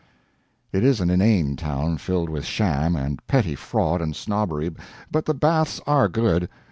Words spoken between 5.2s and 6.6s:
the baths are good.